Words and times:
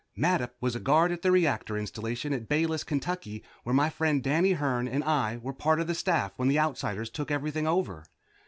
Mattup 0.17 0.53
was 0.59 0.75
a 0.75 0.79
guard 0.79 1.11
at 1.11 1.21
the 1.21 1.31
reactor 1.31 1.77
installation 1.77 2.33
at 2.33 2.49
Bayless, 2.49 2.83
Kentucky, 2.83 3.43
where 3.61 3.75
my 3.75 3.87
friend 3.91 4.23
Danny 4.23 4.53
Hern 4.53 4.87
and 4.87 5.03
I 5.03 5.37
were 5.37 5.53
part 5.53 5.79
of 5.79 5.85
the 5.85 5.93
staff 5.93 6.33
when 6.37 6.47
the 6.47 6.57
Outsiders 6.57 7.11
took 7.11 7.29
everything 7.29 7.67
over. 7.67 8.05